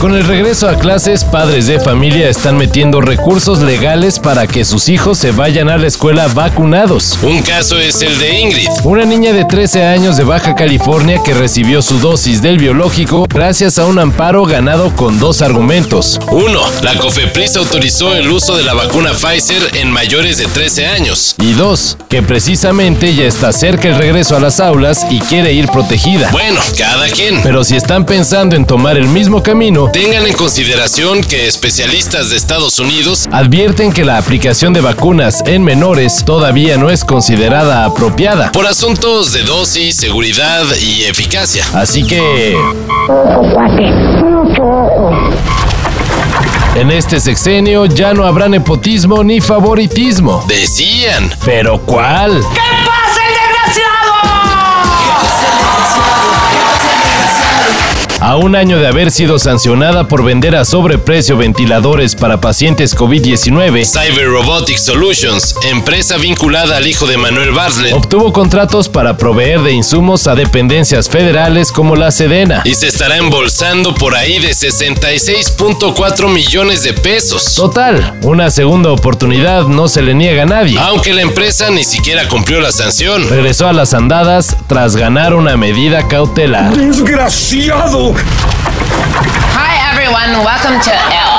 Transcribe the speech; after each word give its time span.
Con 0.00 0.14
el 0.14 0.24
regreso 0.24 0.68
a 0.68 0.78
clases, 0.78 1.24
padres 1.24 1.66
de 1.66 1.80
familia 1.80 2.28
están 2.28 2.56
metiendo 2.56 3.00
recursos 3.00 3.58
legales 3.58 4.20
para 4.20 4.46
que 4.46 4.64
sus 4.64 4.88
hijos 4.88 5.18
se 5.18 5.32
vayan 5.32 5.68
a 5.68 5.76
la 5.76 5.88
escuela 5.88 6.28
vacunados. 6.28 7.18
Un 7.20 7.42
caso 7.42 7.76
es 7.80 8.00
el 8.02 8.16
de 8.16 8.38
Ingrid. 8.38 8.68
Una 8.84 9.04
niña 9.04 9.32
de 9.32 9.44
13 9.44 9.86
años 9.86 10.16
de 10.16 10.22
Baja 10.22 10.54
California 10.54 11.20
que 11.24 11.34
recibió 11.34 11.82
su 11.82 11.98
dosis 11.98 12.40
del 12.42 12.58
biológico 12.58 13.26
gracias 13.28 13.76
a 13.80 13.86
un 13.86 13.98
amparo 13.98 14.44
ganado 14.44 14.94
con 14.94 15.18
dos 15.18 15.42
argumentos. 15.42 16.20
Uno, 16.30 16.60
la 16.82 16.94
COFEPRIS 16.94 17.56
autorizó 17.56 18.14
el 18.14 18.30
uso 18.30 18.56
de 18.56 18.62
la 18.62 18.74
vacuna 18.74 19.10
Pfizer 19.10 19.78
en 19.78 19.90
mayores 19.90 20.38
de 20.38 20.46
13 20.46 20.86
años. 20.86 21.34
Y 21.40 21.54
dos, 21.54 21.96
que 22.08 22.22
precisamente 22.22 23.16
ya 23.16 23.24
está 23.24 23.52
cerca 23.52 23.88
el 23.88 23.96
regreso 23.96 24.36
a 24.36 24.40
las 24.40 24.60
aulas 24.60 25.04
y 25.10 25.18
quiere 25.18 25.54
ir 25.54 25.66
protegida. 25.66 26.30
Bueno, 26.30 26.60
cada 26.78 27.08
quien. 27.08 27.42
Pero 27.42 27.64
si 27.64 27.74
están 27.74 28.06
pensando 28.06 28.54
en 28.54 28.64
tomar 28.64 28.96
el 28.96 29.08
mismo 29.08 29.42
camino, 29.42 29.87
Tengan 29.92 30.26
en 30.26 30.34
consideración 30.34 31.22
que 31.22 31.46
especialistas 31.46 32.30
de 32.30 32.36
Estados 32.36 32.78
Unidos 32.78 33.26
advierten 33.32 33.92
que 33.92 34.04
la 34.04 34.18
aplicación 34.18 34.72
de 34.72 34.80
vacunas 34.80 35.42
en 35.46 35.64
menores 35.64 36.24
todavía 36.24 36.76
no 36.76 36.90
es 36.90 37.04
considerada 37.04 37.84
apropiada. 37.84 38.52
por 38.52 38.66
asuntos 38.66 39.32
de 39.32 39.42
dosis, 39.42 39.96
seguridad 39.96 40.64
y 40.80 41.04
eficacia. 41.04 41.64
Así 41.72 42.04
que... 42.04 42.54
En 46.74 46.90
este 46.90 47.18
sexenio 47.18 47.86
ya 47.86 48.12
no 48.14 48.24
habrá 48.24 48.48
nepotismo 48.48 49.24
ni 49.24 49.40
favoritismo. 49.40 50.44
Decían. 50.46 51.32
¿Pero 51.44 51.80
cuál? 51.80 52.42
A 58.28 58.36
un 58.36 58.54
año 58.56 58.78
de 58.78 58.86
haber 58.86 59.10
sido 59.10 59.38
sancionada 59.38 60.06
por 60.06 60.22
vender 60.22 60.54
a 60.54 60.66
sobreprecio 60.66 61.38
ventiladores 61.38 62.14
para 62.14 62.42
pacientes 62.42 62.94
COVID-19, 62.94 63.86
Cyber 63.86 64.26
Robotic 64.26 64.76
Solutions, 64.76 65.54
empresa 65.62 66.18
vinculada 66.18 66.76
al 66.76 66.86
hijo 66.86 67.06
de 67.06 67.16
Manuel 67.16 67.52
Bartlett, 67.52 67.94
obtuvo 67.94 68.30
contratos 68.34 68.90
para 68.90 69.16
proveer 69.16 69.62
de 69.62 69.72
insumos 69.72 70.26
a 70.26 70.34
dependencias 70.34 71.08
federales 71.08 71.72
como 71.72 71.96
la 71.96 72.10
Sedena. 72.10 72.60
y 72.66 72.74
se 72.74 72.88
estará 72.88 73.16
embolsando 73.16 73.94
por 73.94 74.14
ahí 74.14 74.38
de 74.40 74.50
66.4 74.50 76.28
millones 76.28 76.82
de 76.82 76.92
pesos. 76.92 77.54
Total, 77.54 78.18
una 78.20 78.50
segunda 78.50 78.92
oportunidad 78.92 79.68
no 79.68 79.88
se 79.88 80.02
le 80.02 80.12
niega 80.12 80.42
a 80.42 80.46
nadie. 80.46 80.78
Aunque 80.78 81.14
la 81.14 81.22
empresa 81.22 81.70
ni 81.70 81.82
siquiera 81.82 82.28
cumplió 82.28 82.60
la 82.60 82.72
sanción. 82.72 83.26
Regresó 83.26 83.68
a 83.68 83.72
las 83.72 83.94
andadas 83.94 84.54
tras 84.66 84.96
ganar 84.96 85.32
una 85.32 85.56
medida 85.56 86.06
cautelar. 86.08 86.76
¡Desgraciado! 86.76 88.17
Hi 88.20 89.78
everyone, 89.94 90.42
welcome 90.44 90.80
to 90.82 90.90
L. 90.90 91.38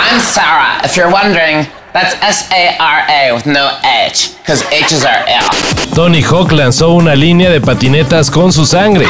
I'm 0.00 0.18
Sarah. 0.18 0.80
If 0.82 0.96
you're 0.96 1.12
wondering, 1.12 1.66
that's 1.96 2.14
S 2.20 2.44
A 2.52 2.76
R 2.78 3.04
A 3.08 3.34
with 3.34 3.46
no 3.46 3.70
H, 3.82 4.34
because 4.42 4.62
H's 4.70 5.04
are 5.04 5.24
L. 5.26 5.46
Tony 5.94 6.22
Hawk 6.22 6.52
lanzó 6.52 6.90
una 6.90 7.14
línea 7.14 7.48
de 7.48 7.60
patinetas 7.62 8.30
con 8.30 8.52
su 8.52 8.66
sangre. 8.66 9.06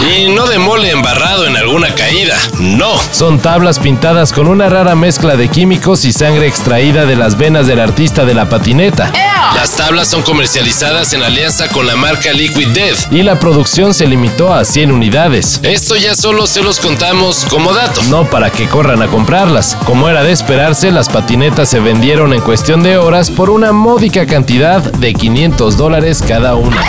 Y 0.00 0.30
no 0.30 0.46
de 0.46 0.58
mole 0.58 0.90
embarrado 0.90 1.46
en 1.46 1.56
alguna 1.56 1.94
caída. 1.94 2.36
No. 2.58 2.98
Son 3.12 3.38
tablas 3.38 3.78
pintadas 3.78 4.32
con 4.32 4.48
una 4.48 4.68
rara 4.68 4.94
mezcla 4.94 5.36
de 5.36 5.48
químicos 5.48 6.04
y 6.04 6.12
sangre 6.12 6.46
extraída 6.46 7.04
de 7.04 7.16
las 7.16 7.36
venas 7.36 7.66
del 7.66 7.80
artista 7.80 8.24
de 8.24 8.34
la 8.34 8.48
patineta. 8.48 9.12
Las 9.54 9.76
tablas 9.76 10.08
son 10.08 10.22
comercializadas 10.22 11.12
en 11.12 11.22
alianza 11.22 11.68
con 11.68 11.86
la 11.86 11.96
marca 11.96 12.32
Liquid 12.32 12.68
Death. 12.68 13.10
Y 13.10 13.22
la 13.22 13.38
producción 13.38 13.94
se 13.94 14.06
limitó 14.06 14.52
a 14.52 14.64
100 14.64 14.92
unidades. 14.92 15.60
Esto 15.62 15.96
ya 15.96 16.14
solo 16.14 16.46
se 16.46 16.62
los 16.62 16.78
contamos 16.78 17.46
como 17.48 17.72
dato. 17.72 18.02
No 18.04 18.28
para 18.28 18.50
que 18.50 18.68
corran 18.68 19.02
a 19.02 19.06
comprarlas. 19.06 19.76
Como 19.86 20.08
era 20.08 20.22
de 20.22 20.32
esperarse, 20.32 20.90
las 20.90 21.08
patinetas 21.08 21.68
se 21.70 21.80
en 22.08 22.40
cuestión 22.40 22.84
de 22.84 22.98
horas 22.98 23.32
por 23.32 23.50
una 23.50 23.72
módica 23.72 24.26
cantidad 24.26 24.80
de 24.80 25.12
500 25.12 25.76
dólares 25.76 26.22
cada 26.26 26.54
una. 26.54 26.80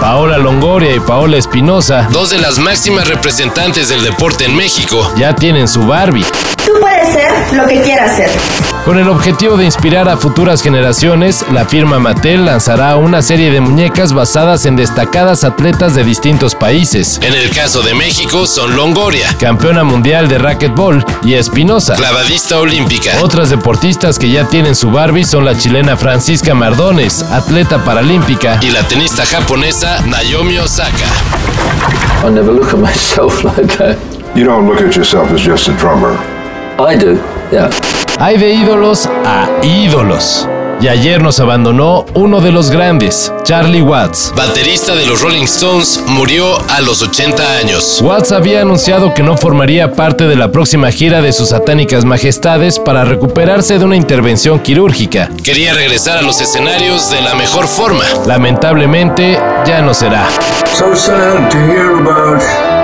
Paola 0.00 0.38
Longoria 0.38 0.94
y 0.94 1.00
Paola 1.00 1.36
Espinosa 1.36 2.08
Dos 2.12 2.30
de 2.30 2.38
las 2.38 2.60
máximas 2.60 3.08
representantes 3.08 3.88
del 3.88 4.04
deporte 4.04 4.44
en 4.44 4.54
México. 4.54 5.12
ya 5.16 5.34
tienen 5.34 5.66
su 5.66 5.84
Barbie. 5.84 6.24
Tú 6.72 6.80
puedes 6.80 7.12
ser 7.12 7.32
lo 7.56 7.66
que 7.66 7.80
quieras 7.80 8.16
ser. 8.16 8.30
Con 8.84 8.96
el 8.96 9.08
objetivo 9.08 9.56
de 9.56 9.64
inspirar 9.64 10.08
a 10.08 10.16
futuras 10.16 10.62
generaciones, 10.62 11.44
la 11.50 11.64
firma 11.64 11.98
Mattel 11.98 12.46
lanzará 12.46 12.96
una 12.96 13.22
serie 13.22 13.50
de 13.50 13.60
muñecas 13.60 14.12
basadas 14.12 14.66
en 14.66 14.76
destacadas 14.76 15.42
atletas 15.42 15.96
de 15.96 16.04
distintos 16.04 16.54
países. 16.54 17.18
En 17.22 17.34
el 17.34 17.50
caso 17.50 17.82
de 17.82 17.94
México 17.94 18.46
son 18.46 18.76
Longoria, 18.76 19.26
Campeona 19.40 19.82
mundial 19.82 20.28
de 20.28 20.38
racquetball 20.38 21.04
y 21.24 21.34
Espinosa. 21.34 21.94
clavadista 21.94 22.58
olímpica. 22.60 23.10
Otras 23.20 23.50
deportistas 23.50 24.16
que 24.18 24.30
ya 24.30 24.46
tienen 24.46 24.76
su 24.76 24.92
Barbie 24.92 25.24
son 25.24 25.44
la 25.44 25.58
chilena 25.58 25.96
Francisca 25.96 26.54
Mardones, 26.54 27.24
atleta 27.24 27.84
paralímpica, 27.84 28.60
y 28.62 28.70
la 28.70 28.86
tenista 28.86 29.26
japonesa 29.26 30.00
Naomi 30.06 30.58
Osaka. 30.58 31.06
I 32.24 32.30
never 32.30 32.52
look 32.52 32.68
at 32.72 32.78
myself 32.78 33.42
like 33.56 33.76
that. 33.78 33.96
You 34.36 34.44
don't 34.44 34.68
look 34.68 34.80
at 34.80 34.94
yourself 34.94 35.32
as 35.32 35.40
just 35.44 35.68
a 35.68 35.72
drummer. 35.72 36.16
I 36.88 36.96
do, 36.96 37.18
yeah. 37.52 37.68
Hay 38.18 38.38
de 38.38 38.52
ídolos 38.54 39.06
a 39.24 39.48
ídolos. 39.62 40.48
Y 40.80 40.88
ayer 40.88 41.22
nos 41.22 41.38
abandonó 41.40 42.06
uno 42.14 42.40
de 42.40 42.52
los 42.52 42.70
grandes, 42.70 43.30
Charlie 43.42 43.82
Watts. 43.82 44.32
Baterista 44.34 44.94
de 44.94 45.04
los 45.04 45.20
Rolling 45.20 45.42
Stones, 45.42 46.02
murió 46.06 46.56
a 46.70 46.80
los 46.80 47.02
80 47.02 47.56
años. 47.58 48.00
Watts 48.02 48.32
había 48.32 48.62
anunciado 48.62 49.12
que 49.12 49.22
no 49.22 49.36
formaría 49.36 49.92
parte 49.92 50.24
de 50.26 50.36
la 50.36 50.50
próxima 50.52 50.90
gira 50.90 51.20
de 51.20 51.34
sus 51.34 51.50
satánicas 51.50 52.06
majestades 52.06 52.78
para 52.78 53.04
recuperarse 53.04 53.78
de 53.78 53.84
una 53.84 53.96
intervención 53.96 54.58
quirúrgica. 54.60 55.28
Quería 55.44 55.74
regresar 55.74 56.16
a 56.16 56.22
los 56.22 56.40
escenarios 56.40 57.10
de 57.10 57.20
la 57.20 57.34
mejor 57.34 57.66
forma. 57.66 58.04
Lamentablemente, 58.26 59.38
ya 59.66 59.82
no 59.82 59.92
será. 59.92 60.26
So 60.72 60.96
sad 60.96 61.50
to 61.50 61.58
hear 61.58 61.90
about 61.90 62.40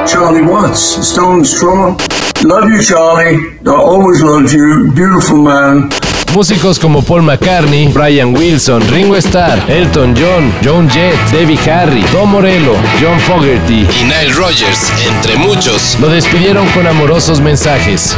Charlie 0.06 0.42
Watts, 0.42 0.98
Stone 1.00 1.46
Strong. 1.46 1.96
Love 2.44 2.68
you, 2.70 2.82
Charlie. 2.82 3.58
I 3.66 3.70
always 3.70 4.22
loved 4.22 4.52
you. 4.52 4.90
Beautiful 4.92 5.38
man. 5.42 5.88
Músicos 6.34 6.78
como 6.78 7.02
Paul 7.02 7.22
McCartney, 7.22 7.88
Brian 7.88 8.36
Wilson, 8.36 8.82
Ringo 8.90 9.16
Starr, 9.16 9.58
Elton 9.70 10.14
John, 10.14 10.52
John 10.62 10.88
Jett, 10.90 11.16
Debbie 11.32 11.58
Harry, 11.70 12.02
Tom 12.12 12.30
Morello, 12.30 12.74
John 13.00 13.18
Fogerty 13.20 13.86
Y 14.00 14.04
Nile 14.04 14.34
Rodgers, 14.34 14.92
entre 15.08 15.36
muchos. 15.36 15.96
lo 15.98 16.08
despidieron 16.08 16.66
con 16.70 16.86
amorosos 16.86 17.40
mensajes. 17.40 18.14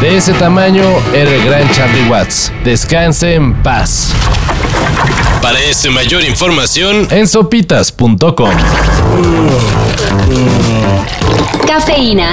De 0.00 0.16
ese 0.16 0.32
tamaño 0.32 0.84
era 1.12 1.30
el 1.30 1.44
gran 1.44 1.70
Charlie 1.72 2.08
Watts. 2.08 2.50
Descanse 2.64 3.34
en 3.34 3.52
paz. 3.62 4.12
Para 5.42 5.60
esta 5.60 5.88
y 5.88 5.90
mayor 5.90 6.24
información, 6.24 7.06
En 7.10 7.28
sopitas.com. 7.28 8.50
Cafeína. 11.66 12.32